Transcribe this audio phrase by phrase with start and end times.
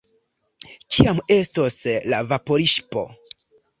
[0.95, 1.77] Kiam estos
[2.15, 3.05] la vaporŝipo?